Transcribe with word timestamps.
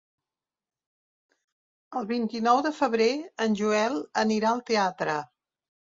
El 2.01 2.09
vint-i-nou 2.11 2.63
de 2.69 2.73
febrer 2.79 3.11
en 3.47 3.59
Joel 3.61 4.03
anirà 4.23 4.55
al 4.55 4.65
teatre. 4.71 5.21